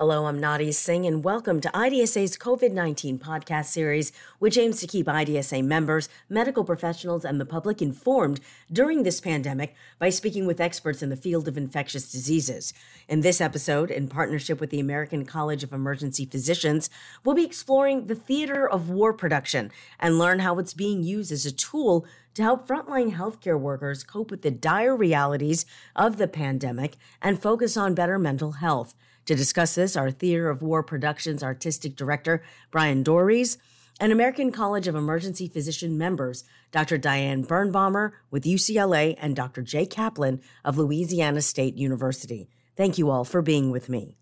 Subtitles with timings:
[0.00, 4.88] Hello, I'm Nadia Singh, and welcome to IDSA's COVID 19 podcast series, which aims to
[4.88, 8.40] keep IDSA members, medical professionals, and the public informed
[8.72, 12.74] during this pandemic by speaking with experts in the field of infectious diseases.
[13.06, 16.90] In this episode, in partnership with the American College of Emergency Physicians,
[17.24, 19.70] we'll be exploring the theater of war production
[20.00, 22.04] and learn how it's being used as a tool
[22.34, 25.64] to help frontline healthcare workers cope with the dire realities
[25.94, 28.96] of the pandemic and focus on better mental health.
[29.26, 33.56] To discuss this, our Theater of War Productions Artistic Director, Brian Doerries,
[34.00, 36.98] and American College of Emergency Physician members, Dr.
[36.98, 39.62] Diane Birnbaumer with UCLA and Dr.
[39.62, 42.50] Jay Kaplan of Louisiana State University.
[42.76, 44.16] Thank you all for being with me.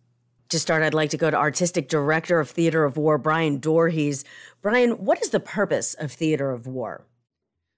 [0.50, 4.24] To start, I'd like to go to Artistic Director of Theater of War, Brian Doerries.
[4.60, 7.06] Brian, what is the purpose of Theater of War?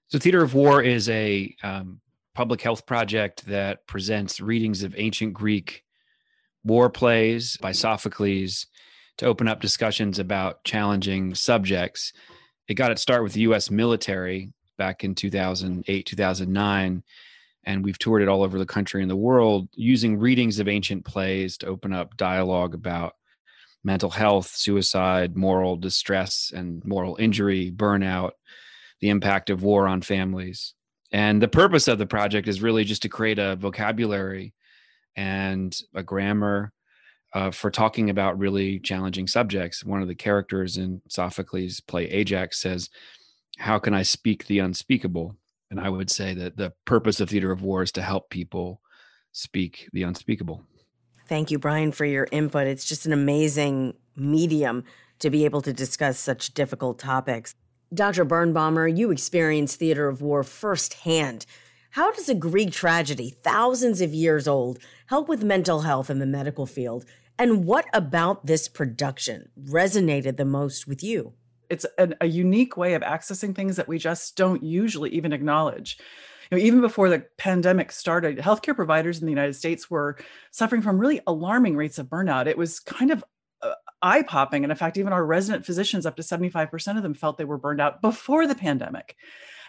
[0.09, 2.01] So, Theater of War is a um,
[2.33, 5.85] public health project that presents readings of ancient Greek
[6.65, 8.67] war plays by Sophocles
[9.17, 12.11] to open up discussions about challenging subjects.
[12.67, 17.03] It got its start with the US military back in 2008, 2009.
[17.67, 21.05] And we've toured it all over the country and the world using readings of ancient
[21.05, 23.13] plays to open up dialogue about
[23.83, 28.31] mental health, suicide, moral distress, and moral injury, burnout,
[28.99, 30.73] the impact of war on families.
[31.11, 34.53] And the purpose of the project is really just to create a vocabulary
[35.15, 36.73] and a grammar
[37.33, 39.83] uh, for talking about really challenging subjects.
[39.83, 42.89] One of the characters in Sophocles' play Ajax says,
[43.57, 45.35] How can I speak the unspeakable?
[45.69, 48.81] And I would say that the purpose of Theater of War is to help people
[49.31, 50.63] speak the unspeakable.
[51.27, 52.67] Thank you, Brian, for your input.
[52.67, 54.83] It's just an amazing medium
[55.19, 57.55] to be able to discuss such difficult topics.
[57.93, 58.25] Dr.
[58.25, 61.45] Birnbaumer, you experienced Theater of War firsthand.
[61.95, 66.25] How does a Greek tragedy, thousands of years old, help with mental health in the
[66.25, 67.05] medical field?
[67.39, 71.31] And what about this production resonated the most with you?
[71.69, 75.97] It's an, a unique way of accessing things that we just don't usually even acknowledge.
[76.51, 80.17] You know, even before the pandemic started, healthcare providers in the United States were
[80.51, 82.47] suffering from really alarming rates of burnout.
[82.47, 83.23] It was kind of
[83.61, 84.65] uh, eye popping.
[84.65, 87.57] And in fact, even our resident physicians, up to 75% of them felt they were
[87.57, 89.15] burned out before the pandemic.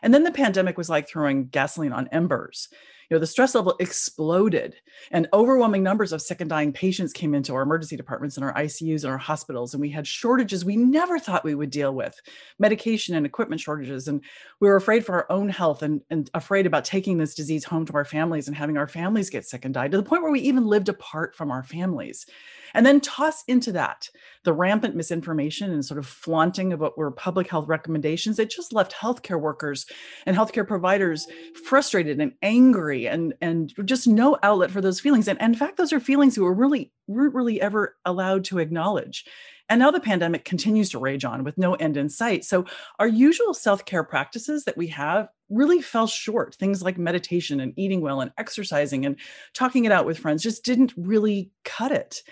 [0.02, 2.68] And then the pandemic was like throwing gasoline on embers.
[3.08, 4.76] You know, the stress level exploded
[5.10, 8.54] and overwhelming numbers of sick and dying patients came into our emergency departments and our
[8.54, 9.74] ICUs and our hospitals.
[9.74, 12.20] And we had shortages we never thought we would deal with
[12.58, 14.08] medication and equipment shortages.
[14.08, 14.22] And
[14.60, 17.86] we were afraid for our own health and, and afraid about taking this disease home
[17.86, 20.32] to our families and having our families get sick and die to the point where
[20.32, 22.26] we even lived apart from our families.
[22.74, 24.08] And then toss into that
[24.44, 28.38] the rampant misinformation and sort of flaunting of what were public health recommendations.
[28.38, 29.86] It just left healthcare workers
[30.26, 31.26] and healthcare providers
[31.64, 35.28] frustrated and angry and, and just no outlet for those feelings.
[35.28, 38.58] And, and in fact, those are feelings we were really, weren't really ever allowed to
[38.58, 39.26] acknowledge.
[39.68, 42.44] And now the pandemic continues to rage on with no end in sight.
[42.44, 42.64] So,
[42.98, 46.54] our usual self care practices that we have really fell short.
[46.54, 49.16] Things like meditation and eating well and exercising and
[49.54, 52.22] talking it out with friends just didn't really cut it.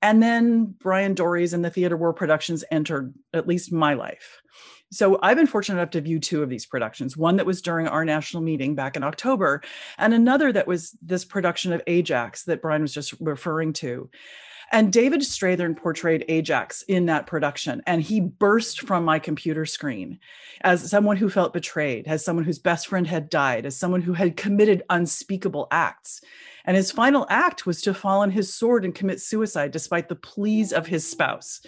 [0.00, 4.40] And then Brian Doerries and the Theater War Productions entered at least my life.
[4.90, 7.88] So I've been fortunate enough to view two of these productions one that was during
[7.88, 9.62] our national meeting back in October,
[9.98, 14.08] and another that was this production of Ajax that Brian was just referring to.
[14.70, 20.18] And David Strathairn portrayed Ajax in that production, and he burst from my computer screen
[20.60, 24.12] as someone who felt betrayed, as someone whose best friend had died, as someone who
[24.12, 26.20] had committed unspeakable acts.
[26.66, 30.16] And his final act was to fall on his sword and commit suicide despite the
[30.16, 31.62] pleas of his spouse.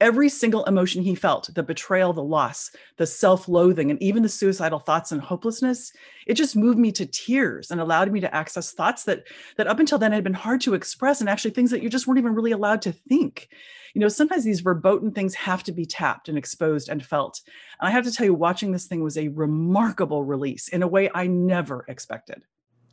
[0.00, 4.28] Every single emotion he felt the betrayal, the loss, the self loathing, and even the
[4.28, 5.92] suicidal thoughts and hopelessness
[6.28, 9.24] it just moved me to tears and allowed me to access thoughts that,
[9.56, 12.06] that up until then had been hard to express and actually things that you just
[12.06, 13.48] weren't even really allowed to think.
[13.94, 17.40] You know, sometimes these verboten things have to be tapped and exposed and felt.
[17.80, 20.88] And I have to tell you, watching this thing was a remarkable release in a
[20.88, 22.42] way I never expected.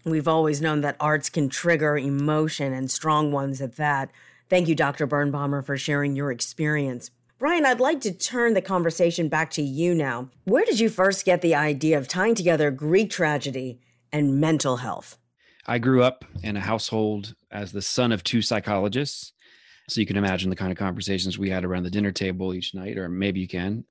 [0.06, 4.12] We've always known that arts can trigger emotion and strong ones at that.
[4.50, 5.08] Thank you, Dr.
[5.08, 7.12] Birnbaumer, for sharing your experience.
[7.38, 10.30] Brian, I'd like to turn the conversation back to you now.
[10.46, 13.80] Where did you first get the idea of tying together Greek tragedy
[14.12, 15.18] and mental health?
[15.68, 19.34] I grew up in a household as the son of two psychologists.
[19.90, 22.74] So you can imagine the kind of conversations we had around the dinner table each
[22.74, 23.86] night, or maybe you can.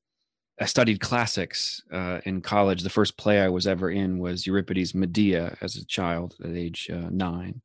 [0.60, 2.82] I studied classics uh, in college.
[2.82, 6.88] The first play I was ever in was Euripides' Medea as a child at age
[6.92, 7.60] uh, nine,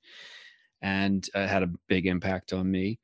[0.82, 3.00] and uh, had a big impact on me.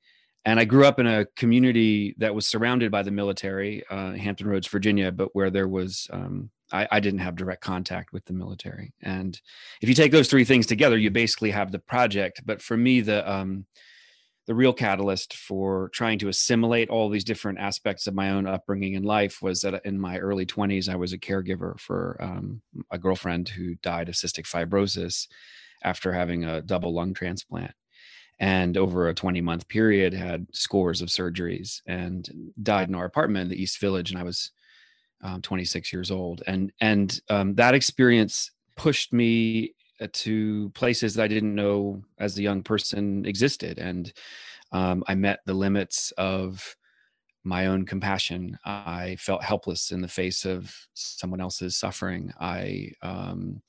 [0.45, 4.47] And I grew up in a community that was surrounded by the military, uh, Hampton
[4.47, 8.33] Roads, Virginia, but where there was um, I, I, didn't have direct contact with the
[8.33, 8.93] military.
[9.01, 9.39] And
[9.81, 12.41] if you take those three things together, you basically have the project.
[12.45, 13.65] But for me, the um,
[14.47, 18.93] the real catalyst for trying to assimilate all these different aspects of my own upbringing
[18.93, 22.61] in life was that in my early 20s, I was a caregiver for um,
[22.91, 25.27] a girlfriend who died of cystic fibrosis
[25.85, 27.71] after having a double lung transplant.
[28.39, 32.27] And over a 20 month period, had scores of surgeries and
[32.61, 34.11] died in our apartment in the East Village.
[34.11, 34.51] And I was
[35.21, 36.43] um, 26 years old.
[36.45, 42.37] And, and um, that experience pushed me uh, to places that I didn't know as
[42.37, 43.79] a young person existed.
[43.79, 44.11] And
[44.73, 46.75] um, I met the limits of
[47.45, 48.57] my own compassion.
[48.65, 52.33] I felt helpless in the face of someone else's suffering.
[52.39, 53.61] I um,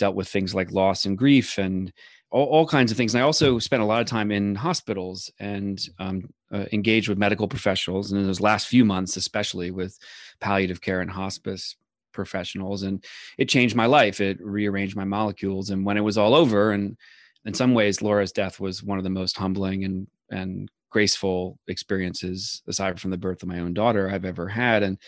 [0.00, 1.92] dealt with things like loss and grief and
[2.30, 3.14] all, all, kinds of things.
[3.14, 7.18] And I also spent a lot of time in hospitals and um, uh, engaged with
[7.18, 8.10] medical professionals.
[8.10, 9.98] And in those last few months, especially with
[10.40, 11.76] palliative care and hospice
[12.12, 13.04] professionals and
[13.38, 16.96] it changed my life it rearranged my molecules and when it was all over and
[17.44, 22.62] in some ways laura's death was one of the most humbling and and graceful experiences
[22.66, 24.98] aside from the birth of my own daughter i've ever had and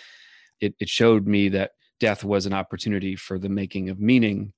[0.61, 4.53] it, it showed me that death was an opportunity for the making of meaning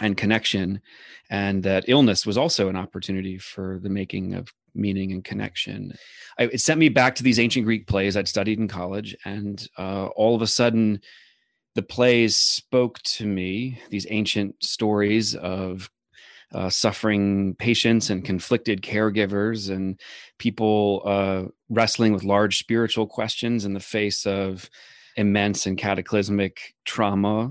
[0.00, 0.80] and connection
[1.30, 5.92] and that illness was also an opportunity for the making of meaning and connection
[6.38, 9.66] I, it sent me back to these ancient greek plays i'd studied in college and
[9.78, 11.00] uh, all of a sudden
[11.74, 15.90] the plays spoke to me these ancient stories of
[16.54, 19.98] uh, suffering patients and conflicted caregivers and
[20.38, 24.68] people uh, wrestling with large spiritual questions in the face of
[25.16, 27.50] immense and cataclysmic trauma.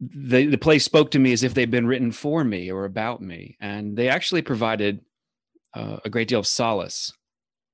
[0.00, 3.20] The, the play spoke to me as if they'd been written for me or about
[3.20, 3.56] me.
[3.60, 5.00] And they actually provided
[5.74, 7.12] uh, a great deal of solace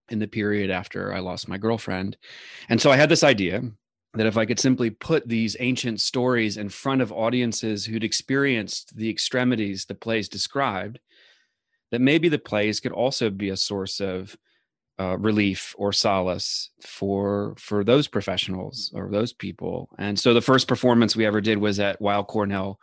[0.08, 2.16] in the period after I lost my girlfriend.
[2.68, 3.62] And so I had this idea
[4.14, 8.96] that if I could simply put these ancient stories in front of audiences who'd experienced
[8.96, 11.00] the extremities the plays described,
[11.90, 14.36] that maybe the plays could also be a source of
[14.98, 19.88] uh, relief or solace for for those professionals or those people.
[19.98, 22.80] And so the first performance we ever did was at Weill Cornell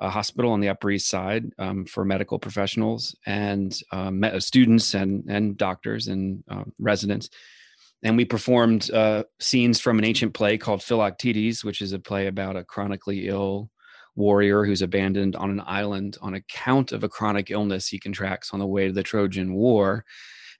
[0.00, 5.24] uh, Hospital on the Upper East Side um, for medical professionals and um, students and
[5.28, 7.30] and doctors and uh, residents
[8.02, 12.28] and we performed uh, scenes from an ancient play called Philoctetes, which is a play
[12.28, 13.70] about a chronically ill
[14.14, 18.60] warrior who's abandoned on an island on account of a chronic illness he contracts on
[18.60, 20.04] the way to the Trojan War.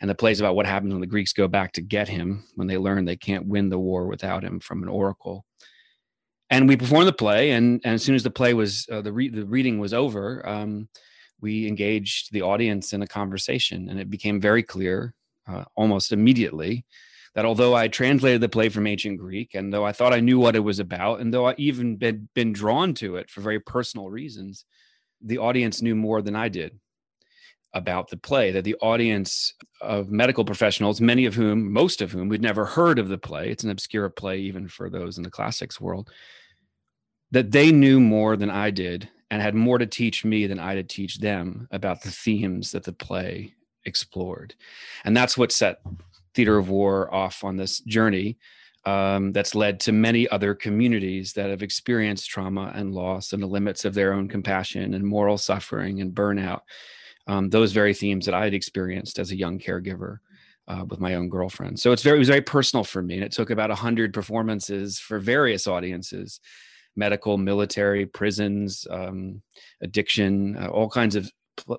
[0.00, 2.69] And the play's about what happens when the Greeks go back to get him when
[2.69, 5.45] they learn they can't win the war without him from an oracle.
[6.50, 9.12] And we performed the play, and, and as soon as the play was uh, the
[9.12, 10.89] re- the reading was over, um,
[11.41, 15.15] we engaged the audience in a conversation, and it became very clear
[15.47, 16.87] uh, almost immediately
[17.35, 20.39] that although I translated the play from ancient Greek, and though I thought I knew
[20.39, 23.61] what it was about, and though I even been been drawn to it for very
[23.61, 24.65] personal reasons,
[25.21, 26.81] the audience knew more than I did
[27.78, 28.50] about the play.
[28.50, 32.98] That the audience of medical professionals, many of whom, most of whom, we'd never heard
[32.98, 33.50] of the play.
[33.50, 36.10] It's an obscure play even for those in the classics world.
[37.30, 40.75] That they knew more than I did and had more to teach me than I
[40.75, 43.54] to teach them about the themes that the play
[43.84, 44.54] explored.
[45.04, 45.80] And that's what set
[46.34, 48.38] theater of war off on this journey
[48.84, 53.46] um, that's led to many other communities that have experienced trauma and loss and the
[53.46, 56.60] limits of their own compassion and moral suffering and burnout.
[57.28, 60.19] Um, those very themes that I had experienced as a young caregiver
[60.66, 61.78] uh, with my own girlfriend.
[61.78, 64.99] So it's very it was very personal for me, and it took about hundred performances
[64.99, 66.40] for various audiences,
[66.97, 69.42] medical, military, prisons, um,
[69.82, 71.30] addiction, uh, all kinds of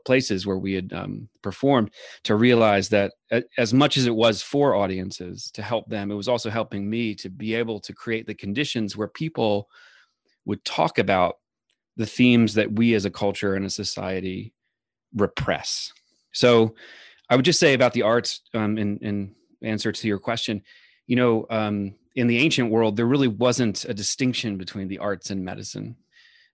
[0.06, 1.92] places where we had um, performed
[2.24, 3.14] to realize that
[3.58, 7.16] as much as it was for audiences to help them, it was also helping me
[7.16, 9.70] to be able to create the conditions where people
[10.46, 11.36] would talk about
[11.96, 14.54] the themes that we as a culture and a society
[15.16, 15.92] repress.
[16.32, 16.76] So
[17.30, 20.64] I would just say about the arts um, in, in answer to your question,
[21.08, 25.30] you know, um, in the ancient world, there really wasn't a distinction between the arts
[25.30, 25.96] and medicine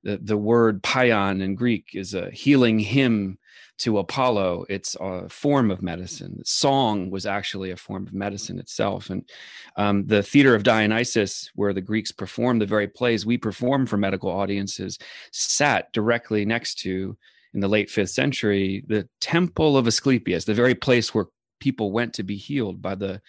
[0.06, 3.38] the, the word paion in Greek is a healing hymn
[3.80, 4.66] to Apollo.
[4.70, 6.42] It's a form of medicine.
[6.46, 9.10] Song was actually a form of medicine itself.
[9.10, 9.28] And
[9.76, 13.98] um, the theater of Dionysus, where the Greeks performed the very plays we perform for
[13.98, 14.98] medical audiences,
[15.32, 17.18] sat directly next to,
[17.56, 21.28] in the late fifth century, the temple of Asclepius, the very place where
[21.60, 23.22] people went to be healed by the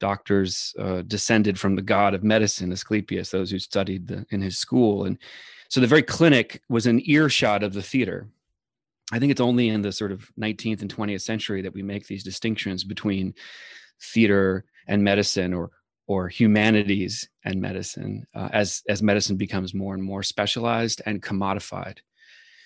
[0.00, 4.58] doctors uh, descended from the god of medicine, Asclepius, those who studied the, in his
[4.58, 5.04] school.
[5.04, 5.18] And
[5.68, 8.28] so the very clinic was an earshot of the theater.
[9.12, 12.06] I think it's only in the sort of 19th and 20th century that we make
[12.06, 13.34] these distinctions between
[14.02, 15.70] theater and medicine or
[16.08, 21.98] or humanities and medicine uh, as as medicine becomes more and more specialized and commodified.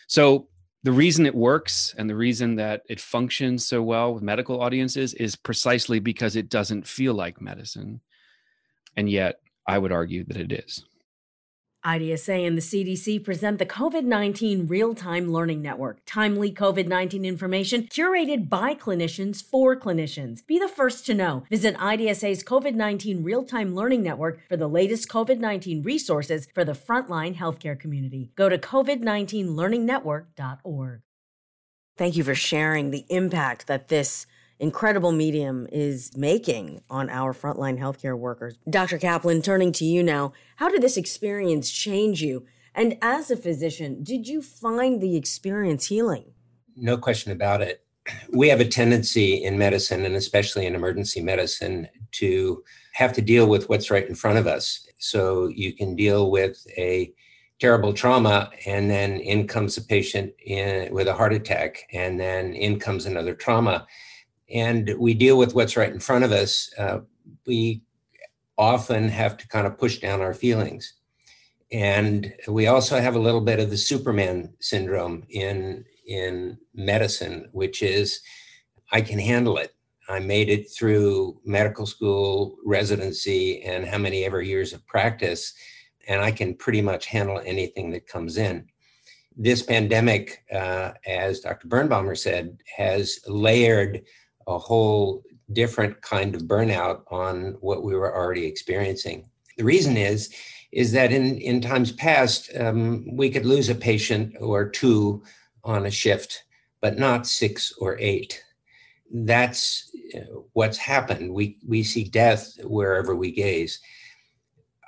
[0.08, 0.48] So
[0.82, 5.12] the reason it works and the reason that it functions so well with medical audiences
[5.14, 8.00] is precisely because it doesn't feel like medicine.
[8.96, 10.84] And yet, I would argue that it is.
[11.84, 17.24] IDSA and the CDC present the COVID 19 Real Time Learning Network, timely COVID 19
[17.24, 20.44] information curated by clinicians for clinicians.
[20.46, 21.44] Be the first to know.
[21.48, 26.64] Visit IDSA's COVID 19 Real Time Learning Network for the latest COVID 19 resources for
[26.64, 28.30] the frontline healthcare community.
[28.36, 31.00] Go to COVID19learningnetwork.org.
[31.96, 34.26] Thank you for sharing the impact that this
[34.60, 38.58] incredible medium is making on our frontline healthcare workers.
[38.68, 38.98] Dr.
[38.98, 42.44] Kaplan, turning to you now, how did this experience change you?
[42.74, 46.32] And as a physician, did you find the experience healing?
[46.76, 47.82] No question about it.
[48.32, 52.62] We have a tendency in medicine, and especially in emergency medicine, to
[52.94, 54.86] have to deal with what's right in front of us.
[54.98, 57.12] So you can deal with a
[57.60, 62.54] terrible trauma, and then in comes a patient in, with a heart attack, and then
[62.54, 63.86] in comes another trauma
[64.52, 67.00] and we deal with what's right in front of us, uh,
[67.46, 67.82] we
[68.58, 70.94] often have to kind of push down our feelings.
[71.72, 77.82] And we also have a little bit of the Superman syndrome in, in medicine, which
[77.82, 78.20] is
[78.92, 79.74] I can handle it.
[80.08, 85.54] I made it through medical school, residency, and how many ever years of practice,
[86.08, 88.66] and I can pretty much handle anything that comes in.
[89.36, 91.68] This pandemic, uh, as Dr.
[91.68, 94.02] Birnbaumer said, has layered
[94.46, 99.28] a whole different kind of burnout on what we were already experiencing.
[99.56, 100.32] The reason is,
[100.72, 105.22] is that in, in times past, um, we could lose a patient or two
[105.64, 106.44] on a shift,
[106.80, 108.42] but not six or eight.
[109.12, 110.20] That's uh,
[110.52, 111.34] what's happened.
[111.34, 113.80] We, we see death wherever we gaze.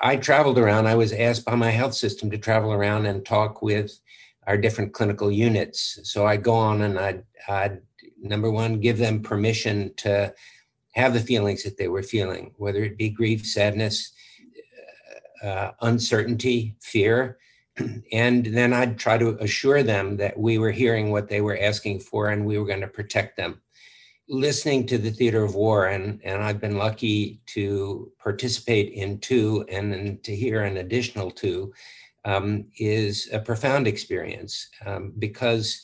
[0.00, 3.62] I traveled around, I was asked by my health system to travel around and talk
[3.62, 3.98] with
[4.46, 6.00] our different clinical units.
[6.04, 7.80] So I'd go on and I'd, I'd
[8.22, 10.32] number one, give them permission to
[10.92, 14.12] have the feelings that they were feeling, whether it be grief, sadness,
[15.42, 17.38] uh, uncertainty, fear.
[18.12, 22.00] And then I'd try to assure them that we were hearing what they were asking
[22.00, 23.62] for and we were going to protect them.
[24.28, 29.64] Listening to the theater of war, and, and I've been lucky to participate in two
[29.70, 31.72] and then to hear an additional two,
[32.24, 35.82] um, is a profound experience um, because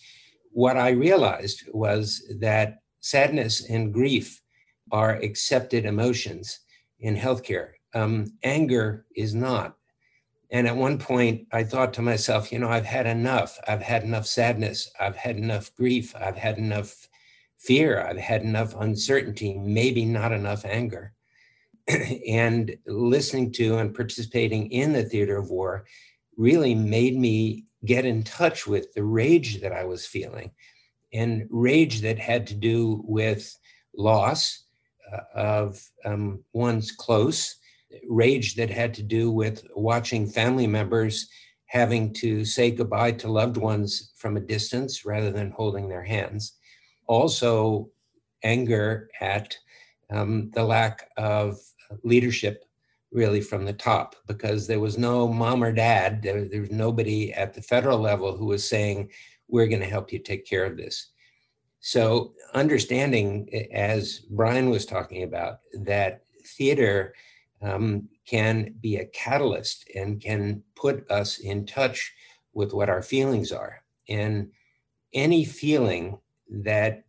[0.53, 4.41] what I realized was that sadness and grief
[4.91, 6.61] are accepted emotions
[7.01, 7.73] in healthcare.
[7.95, 9.77] Um, anger is not.
[10.51, 13.59] And at one point, I thought to myself, you know, I've had enough.
[13.69, 14.91] I've had enough sadness.
[14.99, 16.15] I've had enough grief.
[16.17, 17.09] I've had enough
[17.59, 18.01] fear.
[18.01, 21.13] I've had enough uncertainty, maybe not enough anger.
[22.29, 25.85] and listening to and participating in the theater of war
[26.37, 30.51] really made me get in touch with the rage that I was feeling
[31.13, 33.57] and rage that had to do with
[33.97, 34.65] loss
[35.13, 37.57] uh, of um, one's close,
[38.09, 41.29] rage that had to do with watching family members
[41.67, 46.55] having to say goodbye to loved ones from a distance rather than holding their hands.
[47.07, 47.91] Also,
[48.43, 49.57] anger at
[50.11, 51.59] um, the lack of
[52.05, 52.65] leadership
[53.11, 57.33] really from the top because there was no mom or dad, there, there was nobody
[57.33, 59.11] at the federal level who was saying,
[59.49, 61.09] we're going to help you take care of this.
[61.81, 67.15] So, understanding, as Brian was talking about, that theater
[67.63, 72.13] um, can be a catalyst and can put us in touch
[72.53, 73.83] with what our feelings are.
[74.09, 74.51] And
[75.15, 76.19] any feeling
[76.51, 77.05] that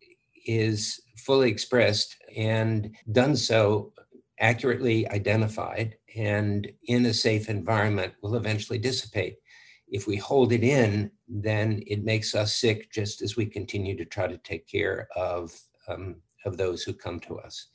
[0.45, 3.91] is fully expressed and done so
[4.39, 9.37] accurately identified and in a safe environment will eventually dissipate.
[9.87, 14.05] If we hold it in, then it makes us sick just as we continue to
[14.05, 15.51] try to take care of,
[15.87, 17.67] um, of those who come to us.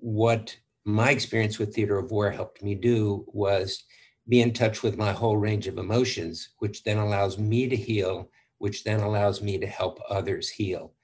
[0.00, 3.84] What my experience with Theater of War helped me do was
[4.28, 8.30] be in touch with my whole range of emotions, which then allows me to heal,
[8.58, 10.94] which then allows me to help others heal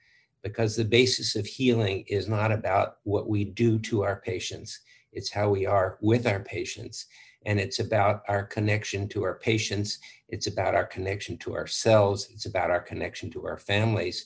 [0.43, 4.79] because the basis of healing is not about what we do to our patients,
[5.13, 7.05] it's how we are with our patients.
[7.45, 12.45] And it's about our connection to our patients, it's about our connection to ourselves, it's
[12.45, 14.25] about our connection to our families.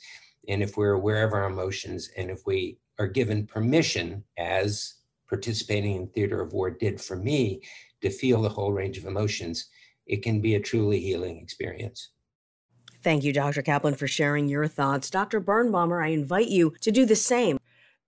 [0.50, 4.96] And if we're aware of our emotions and if we are given permission, as
[5.28, 7.62] participating in Theater of War did for me,
[8.02, 9.68] to feel the whole range of emotions,
[10.06, 12.10] it can be a truly healing experience.
[13.06, 13.62] Thank you, Dr.
[13.62, 15.12] Kaplan, for sharing your thoughts.
[15.12, 15.40] Dr.
[15.40, 17.60] Birnbaumer, I invite you to do the same.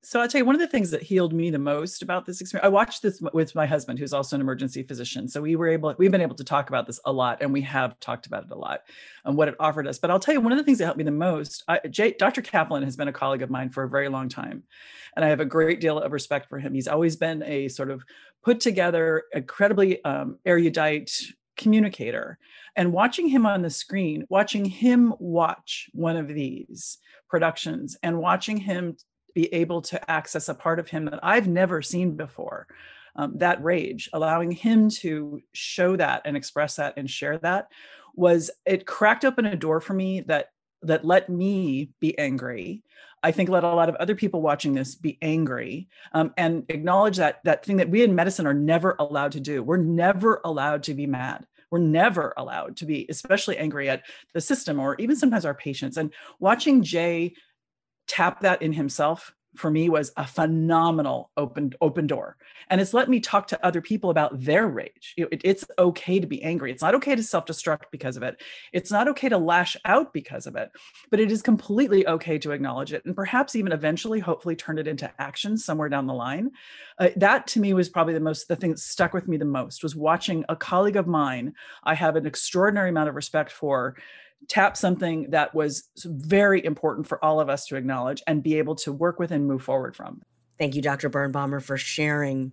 [0.01, 2.42] So I'll tell you one of the things that healed me the most about this
[2.42, 2.66] experience.
[2.66, 5.27] I watched this with my husband, who's also an emergency physician.
[5.27, 7.62] So we were able, we've been able to talk about this a lot, and we
[7.62, 8.86] have talked about it a lot
[9.24, 10.00] and what it offered us.
[10.00, 11.63] But I'll tell you one of the things that helped me the most.
[11.68, 12.42] I, Jay, Dr.
[12.42, 14.63] Kaplan has been a colleague of mine for a very long time,
[15.16, 16.74] and I have a great deal of respect for him.
[16.74, 18.04] He's always been a sort of
[18.44, 21.22] put together, incredibly um, erudite
[21.58, 22.38] communicator.
[22.76, 27.00] And watching him on the screen, watching him watch one of these
[27.30, 28.98] productions, and watching him
[29.34, 32.68] be able to access a part of him that I've never seen before.
[33.16, 37.68] Um, that rage, allowing him to show that and express that and share that
[38.18, 40.48] was it cracked open a door for me that
[40.82, 42.84] that let me be angry
[43.24, 47.17] i think let a lot of other people watching this be angry um, and acknowledge
[47.17, 49.63] that that thing that we in medicine are never allowed to do.
[49.63, 51.45] We're never allowed to be mad.
[51.71, 55.97] We're never allowed to be especially angry at the system or even sometimes our patients.
[55.97, 57.33] And watching jay
[58.07, 62.38] tap that in himself for me was a phenomenal open open door.
[62.70, 65.14] And it's let me talk to other people about their rage.
[65.18, 66.72] It, it's okay to be angry.
[66.72, 68.42] It's not okay to self-destruct because of it.
[68.74, 70.70] It's not okay to lash out because of it.
[71.10, 74.88] But it is completely okay to acknowledge it and perhaps even eventually hopefully turn it
[74.88, 76.52] into action somewhere down the line.
[77.00, 79.46] Uh, that to me was probably the most the thing that stuck with me the
[79.46, 83.96] most was watching a colleague of mine i have an extraordinary amount of respect for
[84.48, 88.75] tap something that was very important for all of us to acknowledge and be able
[88.75, 90.22] to work with and move forward from.
[90.58, 91.10] Thank you, Dr.
[91.10, 92.51] Birnbaumer, for sharing.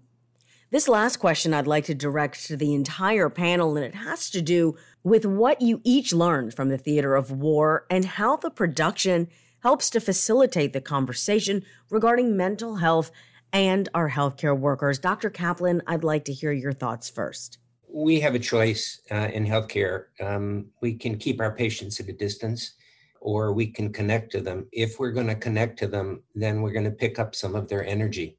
[0.71, 4.43] This last question I'd like to direct to the entire panel, and it has to
[4.43, 9.29] do with what you each learned from the theater of war and how the production
[9.63, 13.11] helps to facilitate the conversation regarding mental health
[13.53, 14.99] and our healthcare workers.
[14.99, 15.31] Dr.
[15.31, 17.59] Kaplan, I'd like to hear your thoughts first
[17.95, 20.07] we have a choice uh, in healthcare.
[20.21, 22.75] Um, we can keep our patients at a distance
[23.21, 24.67] or we can connect to them.
[24.73, 27.69] If we're going to connect to them, then we're going to pick up some of
[27.69, 28.37] their energy,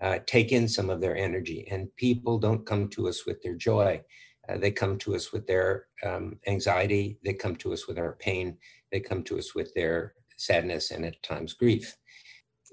[0.00, 1.68] uh, take in some of their energy.
[1.70, 4.00] And people don't come to us with their joy.
[4.48, 7.18] Uh, they come to us with their um, anxiety.
[7.22, 8.56] They come to us with our pain.
[8.90, 11.94] They come to us with their sadness and at times grief.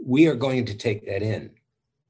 [0.02, 1.52] We are going to take that in.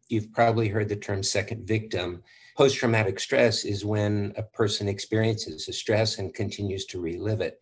[0.08, 2.22] You've probably heard the term second victim
[2.55, 7.59] Post traumatic stress is when a person experiences a stress and continues to relive it.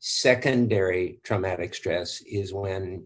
[0.00, 3.04] Secondary traumatic stress is when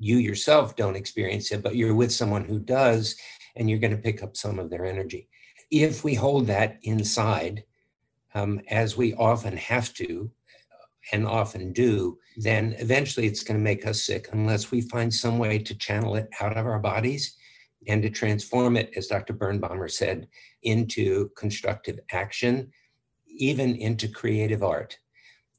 [0.00, 3.16] you yourself don't experience it, but you're with someone who does,
[3.54, 5.28] and you're going to pick up some of their energy.
[5.70, 7.64] If we hold that inside,
[8.34, 10.30] um, as we often have to
[11.12, 15.38] and often do, then eventually it's going to make us sick unless we find some
[15.38, 17.37] way to channel it out of our bodies
[17.86, 19.34] and to transform it, as Dr.
[19.34, 20.28] Birnbaumer said,
[20.62, 22.72] into constructive action,
[23.26, 24.98] even into creative art.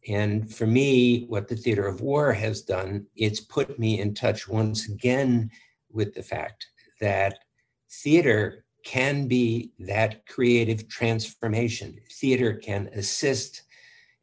[0.08, 4.48] And for me, what the theater of war has done, it's put me in touch
[4.48, 5.52] once again
[5.92, 6.68] with the fact
[7.02, 7.40] that
[7.90, 12.00] theater can be that creative transformation.
[12.12, 13.64] Theater can assist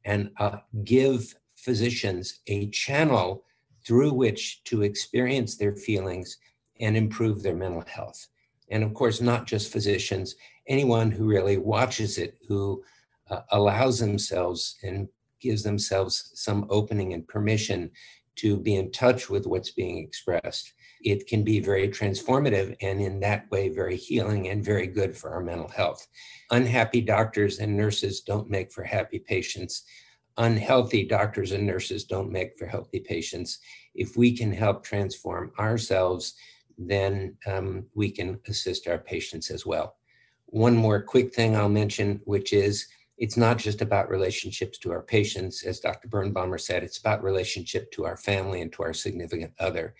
[0.04, 3.44] and uh, give physicians a channel
[3.87, 6.38] through which to experience their feelings
[6.81, 8.27] and improve their mental health.
[8.71, 10.35] And of course, not just physicians,
[10.67, 12.83] anyone who really watches it, who
[13.31, 15.09] uh, allows themselves and
[15.41, 17.91] gives themselves some opening and permission
[18.37, 20.73] to be in touch with what's being expressed.
[21.03, 25.31] It can be very transformative and, in that way, very healing and very good for
[25.31, 26.07] our mental health.
[26.51, 29.85] Unhappy doctors and nurses don't make for happy patients.
[30.37, 33.59] Unhealthy doctors and nurses don't make for healthy patients.
[33.95, 36.35] If we can help transform ourselves,
[36.79, 39.97] then um, we can assist our patients as well.
[40.47, 42.87] One more quick thing I'll mention, which is
[43.19, 46.09] it's not just about relationships to our patients, as Dr.
[46.09, 49.95] Birnbaumer said, it's about relationship to our family and to our significant other.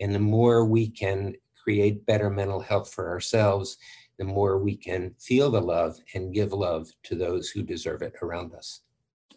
[0.00, 3.78] And the more we can create better mental health for ourselves,
[4.18, 8.14] the more we can feel the love and give love to those who deserve it
[8.22, 8.82] around us.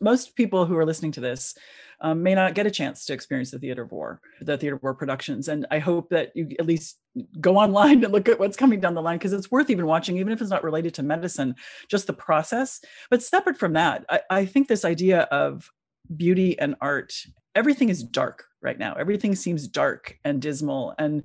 [0.01, 1.55] Most people who are listening to this
[2.01, 4.83] um, may not get a chance to experience the theater of war, the theater of
[4.83, 5.47] war productions.
[5.47, 6.99] And I hope that you at least
[7.39, 10.17] go online and look at what's coming down the line because it's worth even watching,
[10.17, 11.55] even if it's not related to medicine,
[11.87, 12.81] just the process.
[13.09, 15.71] But separate from that, I, I think this idea of
[16.15, 17.13] beauty and art,
[17.55, 18.93] everything is dark right now.
[18.95, 20.93] Everything seems dark and dismal.
[20.99, 21.23] And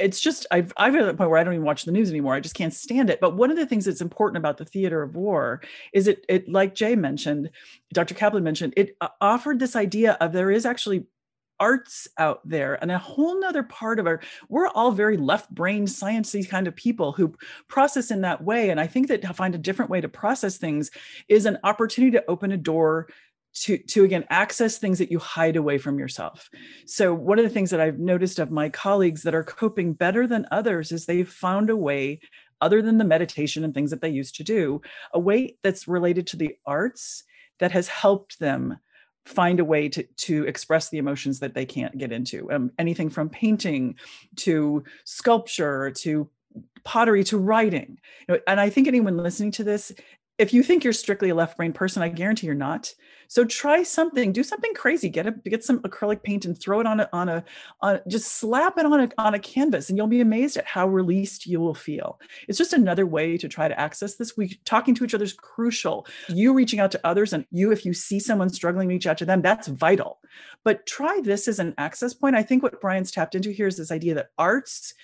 [0.00, 2.34] it's just I've I've at a point where I don't even watch the news anymore.
[2.34, 3.20] I just can't stand it.
[3.20, 5.60] But one of the things that's important about the theater of war
[5.92, 7.50] is it it like Jay mentioned,
[7.92, 8.14] Dr.
[8.14, 11.06] Kaplan mentioned, it uh, offered this idea of there is actually
[11.60, 15.86] arts out there and a whole nother part of our we're all very left brain
[15.86, 17.34] sciencey kind of people who
[17.66, 20.56] process in that way and i think that to find a different way to process
[20.56, 20.90] things
[21.28, 23.08] is an opportunity to open a door
[23.62, 26.48] to to again access things that you hide away from yourself.
[26.86, 30.26] So one of the things that i've noticed of my colleagues that are coping better
[30.26, 32.20] than others is they've found a way
[32.60, 34.80] other than the meditation and things that they used to do
[35.12, 37.24] a way that's related to the arts
[37.58, 38.78] that has helped them
[39.24, 42.50] find a way to to express the emotions that they can't get into.
[42.50, 43.96] Um, anything from painting
[44.36, 46.30] to sculpture to
[46.84, 47.98] pottery to writing.
[48.26, 49.92] You know, and i think anyone listening to this
[50.38, 52.94] if you think you're strictly a left brain person, I guarantee you're not.
[53.30, 55.10] So try something, do something crazy.
[55.10, 57.44] Get a get some acrylic paint and throw it on a on a
[57.82, 60.88] on just slap it on a on a canvas, and you'll be amazed at how
[60.88, 62.18] released you will feel.
[62.46, 64.36] It's just another way to try to access this.
[64.36, 66.06] We talking to each other is crucial.
[66.28, 69.26] You reaching out to others, and you if you see someone struggling, reach out to
[69.26, 69.42] them.
[69.42, 70.20] That's vital.
[70.64, 72.36] But try this as an access point.
[72.36, 74.94] I think what Brian's tapped into here is this idea that arts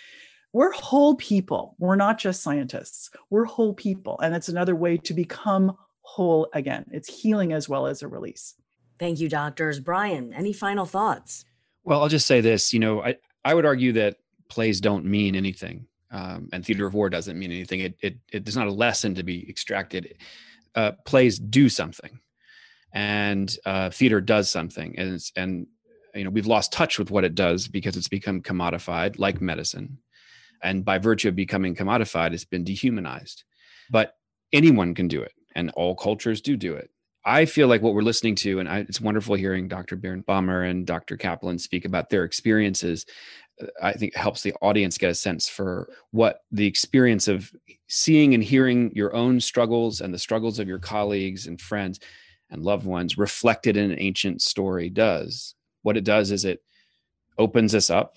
[0.54, 1.74] we're whole people.
[1.78, 3.10] We're not just scientists.
[3.28, 4.20] We're whole people.
[4.20, 6.86] And it's another way to become whole again.
[6.92, 8.54] It's healing as well as a release.
[9.00, 9.80] Thank you, doctors.
[9.80, 11.44] Brian, any final thoughts?
[11.82, 12.72] Well, I'll just say this.
[12.72, 15.88] You know, I, I would argue that plays don't mean anything.
[16.12, 17.80] Um, and theater of war doesn't mean anything.
[17.80, 20.16] It, it, it is not a lesson to be extracted.
[20.76, 22.20] Uh, plays do something,
[22.92, 25.66] and uh, theater does something, and and
[26.14, 29.98] you know we've lost touch with what it does because it's become commodified, like medicine
[30.64, 33.44] and by virtue of becoming commodified it's been dehumanized.
[33.90, 34.14] But
[34.52, 36.90] anyone can do it and all cultures do do it.
[37.24, 40.86] I feel like what we're listening to and I, it's wonderful hearing dr birnbaum and
[40.86, 43.06] dr kaplan speak about their experiences
[43.62, 47.50] uh, i think helps the audience get a sense for what the experience of
[47.88, 52.00] seeing and hearing your own struggles and the struggles of your colleagues and friends
[52.50, 55.54] and loved ones reflected in an ancient story does.
[55.82, 56.62] What it does is it
[57.38, 58.16] opens us up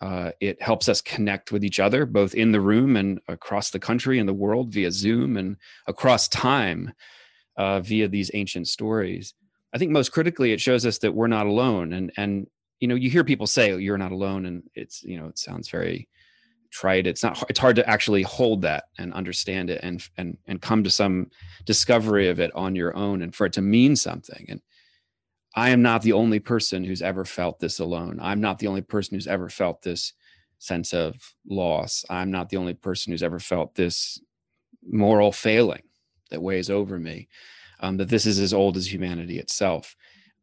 [0.00, 3.80] uh, it helps us connect with each other, both in the room and across the
[3.80, 5.56] country and the world via Zoom and
[5.86, 6.92] across time
[7.56, 9.34] uh, via these ancient stories.
[9.74, 11.92] I think most critically, it shows us that we're not alone.
[11.92, 12.46] And and
[12.80, 15.38] you know, you hear people say, oh, "You're not alone," and it's you know, it
[15.38, 16.08] sounds very
[16.70, 17.06] trite.
[17.06, 17.42] It's not.
[17.50, 21.30] It's hard to actually hold that and understand it and and and come to some
[21.64, 24.46] discovery of it on your own, and for it to mean something.
[24.48, 24.62] And
[25.54, 28.18] I am not the only person who's ever felt this alone.
[28.20, 30.12] I'm not the only person who's ever felt this
[30.58, 32.04] sense of loss.
[32.10, 34.20] I'm not the only person who's ever felt this
[34.86, 35.82] moral failing
[36.30, 37.28] that weighs over me.
[37.80, 39.94] Um, that this is as old as humanity itself.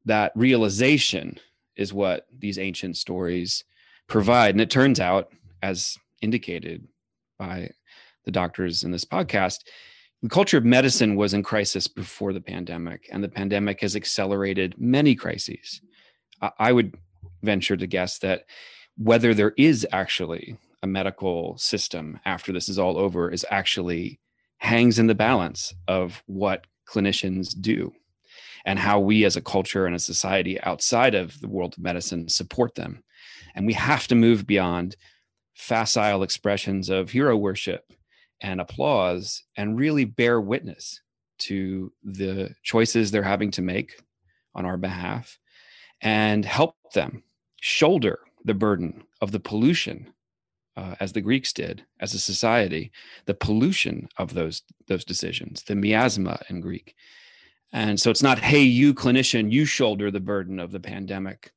[0.05, 1.37] That realization
[1.75, 3.65] is what these ancient stories
[4.07, 4.55] provide.
[4.55, 6.87] And it turns out, as indicated
[7.37, 7.71] by
[8.23, 9.65] the doctors in this podcast,
[10.25, 14.73] the culture of medicine was in crisis before the pandemic, and the pandemic has accelerated
[14.75, 15.81] many crises.
[16.57, 16.95] I would
[17.43, 18.45] venture to guess that
[18.97, 24.19] whether there is actually a medical system after this is all over is actually
[24.57, 27.93] hangs in the balance of what clinicians do
[28.65, 32.29] and how we as a culture and a society outside of the world of medicine
[32.29, 33.03] support them.
[33.53, 34.95] And we have to move beyond
[35.53, 37.93] facile expressions of hero worship
[38.45, 41.01] and applause and really bear witness
[41.37, 43.99] to the choices they're having to make
[44.53, 45.39] on our behalf
[46.01, 47.23] and help them
[47.59, 50.13] shoulder the burden of the pollution
[50.77, 52.91] uh, as the greeks did as a society
[53.25, 56.95] the pollution of those those decisions the miasma in greek.
[57.73, 61.51] And so it's not hey you clinician you shoulder the burden of the pandemic.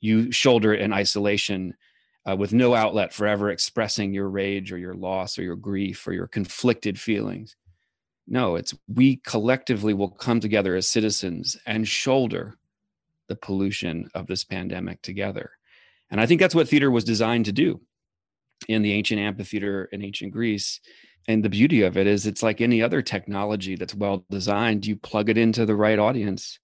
[0.00, 1.74] You shoulder it in isolation
[2.28, 6.06] uh, with no outlet for ever expressing your rage or your loss or your grief
[6.06, 7.56] or your conflicted feelings.
[8.26, 12.56] No, it's we collectively will come together as citizens and shoulder
[13.28, 15.52] the pollution of this pandemic together.
[16.10, 17.80] And I think that's what theater was designed to do
[18.68, 20.80] in the ancient amphitheater in ancient Greece.
[21.26, 24.86] And the beauty of it is it's like any other technology that's well designed.
[24.86, 26.58] You plug it into the right audience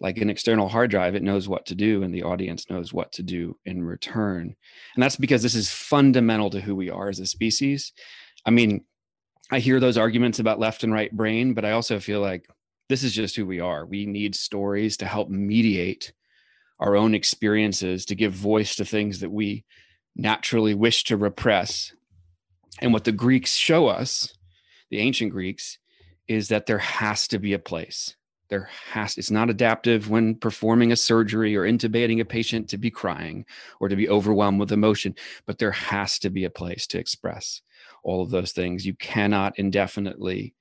[0.00, 3.12] like an external hard drive, it knows what to do, and the audience knows what
[3.12, 4.54] to do in return.
[4.94, 7.92] And that's because this is fundamental to who we are as a species.
[8.44, 8.84] I mean,
[9.50, 12.46] I hear those arguments about left and right brain, but I also feel like
[12.88, 13.86] this is just who we are.
[13.86, 16.12] We need stories to help mediate
[16.78, 19.64] our own experiences, to give voice to things that we
[20.14, 21.94] naturally wish to repress.
[22.80, 24.34] And what the Greeks show us,
[24.90, 25.78] the ancient Greeks,
[26.28, 28.15] is that there has to be a place
[28.48, 32.90] there has it's not adaptive when performing a surgery or intubating a patient to be
[32.90, 33.44] crying
[33.80, 35.14] or to be overwhelmed with emotion
[35.46, 37.62] but there has to be a place to express
[38.06, 38.86] all of those things.
[38.86, 40.54] You cannot indefinitely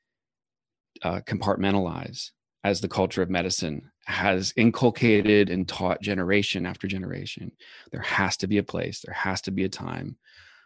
[1.03, 2.31] uh, compartmentalize
[2.63, 7.51] as the culture of medicine has inculcated and taught generation after generation.
[7.91, 10.17] There has to be a place there has to be a time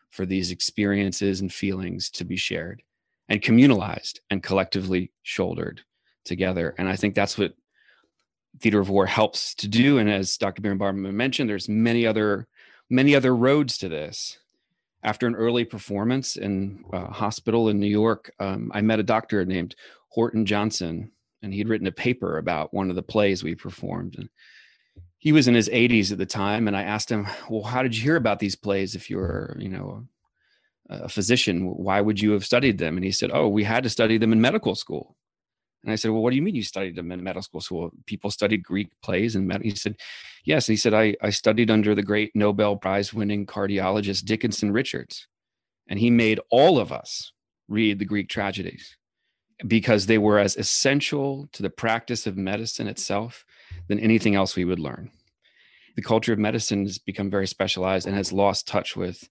[0.10, 2.82] for these experiences and feelings to be shared
[3.27, 5.82] and communalized and collectively shouldered
[6.30, 7.54] together and i think that's what
[8.60, 9.98] theater of war helps to do.
[9.98, 10.62] And as Dr.
[10.62, 12.48] Birnbaum mentioned, there's many other
[12.89, 14.39] many other roads to this.
[15.04, 19.46] After an early performance in a hospital in New York, um, I met a doctor
[19.46, 19.76] named
[20.10, 21.12] Horton Johnson,
[21.42, 24.15] and he'd written a paper about one of the plays we performed.
[24.18, 24.30] And
[25.20, 27.96] he was in his 80s at the time, and I asked him, "Well, how did
[27.96, 28.96] you hear about these plays?
[28.96, 30.06] If you're, you know,
[30.89, 33.89] a physician, why would you have studied them?" And he said, "Oh, we had to
[33.89, 35.15] study them in medical school."
[35.84, 37.92] And I said, Well, what do you mean you studied them in medical school?
[38.06, 39.63] People studied Greek plays and med-.
[39.63, 39.96] he said,
[40.46, 40.68] Yes.
[40.68, 45.28] And he said, I, I studied under the great Nobel Prize winning cardiologist Dickinson Richards.
[45.88, 47.32] And he made all of us
[47.68, 48.98] read the Greek tragedies
[49.68, 53.46] because they were as essential to the practice of medicine itself
[53.88, 55.12] than anything else we would learn.
[55.96, 59.28] The culture of medicine has become very specialized and has lost touch with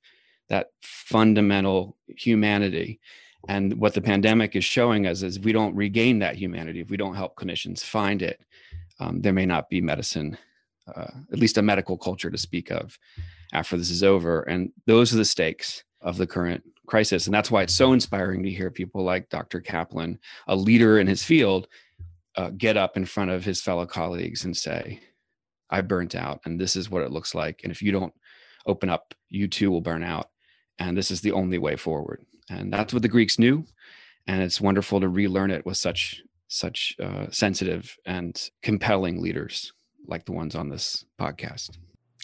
[0.49, 3.01] that fundamental humanity
[3.47, 6.91] and what the pandemic is showing us is if we don't regain that humanity, if
[6.91, 8.41] we don't help clinicians find it,
[8.99, 10.37] um, there may not be medicine,
[10.93, 12.99] uh, at least a medical culture to speak of
[13.53, 14.43] after this is over.
[14.43, 17.27] And those are the stakes of the current crisis.
[17.27, 19.61] And that's why it's so inspiring to hear people like Dr.
[19.61, 21.69] Kaplan, a leader in his field,
[22.37, 25.01] uh, get up in front of his fellow colleagues and say,
[25.71, 27.61] I burnt out, and this is what it looks like.
[27.63, 28.15] And if you don't
[28.65, 30.31] open up, you too will burn out.
[30.79, 33.65] And this is the only way forward and that's what the Greeks knew.
[34.27, 39.73] And it's wonderful to relearn it with such such uh, sensitive and compelling leaders
[40.07, 41.77] like the ones on this podcast.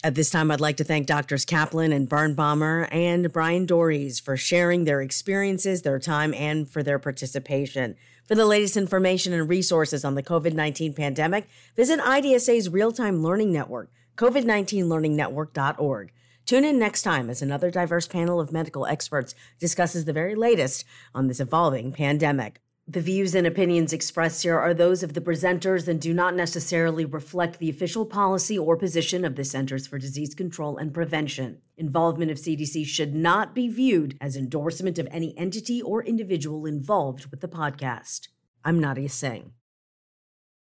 [0.03, 4.35] At this time, I'd like to thank Doctors Kaplan and Birnbaumer and Brian Doerries for
[4.37, 7.95] sharing their experiences, their time, and for their participation.
[8.27, 13.23] For the latest information and resources on the COVID 19 pandemic, visit IDSA's Real Time
[13.23, 16.11] Learning Network, COVID19learningnetwork.org.
[16.45, 20.85] Tune in next time as another diverse panel of medical experts discusses the very latest
[21.15, 22.61] on this evolving pandemic.
[22.87, 27.03] The views and opinions expressed here are those of the presenters and do not necessarily
[27.03, 31.61] reflect the official policy or position of the Centers for Disease Control and Prevention.
[31.77, 37.25] Involvement of CDC should not be viewed as endorsement of any entity or individual involved
[37.31, 38.27] with the podcast.
[38.63, 39.53] I'm Nadia Singh.